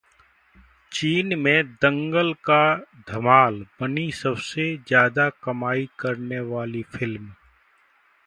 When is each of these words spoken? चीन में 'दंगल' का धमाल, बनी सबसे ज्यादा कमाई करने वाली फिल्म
चीन 0.91 1.37
में 1.39 1.67
'दंगल' 1.75 2.33
का 2.43 2.63
धमाल, 3.09 3.61
बनी 3.81 4.11
सबसे 4.11 4.65
ज्यादा 4.87 5.29
कमाई 5.43 5.87
करने 5.99 6.39
वाली 6.39 6.83
फिल्म 6.95 7.33